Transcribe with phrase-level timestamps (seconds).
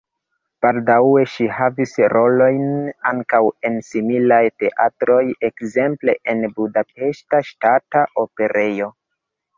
[0.65, 2.63] Baldaŭe ŝi havis rolojn
[3.11, 8.91] ankaŭ en similaj teatroj, ekzemple en Budapeŝta Ŝtata Operejo.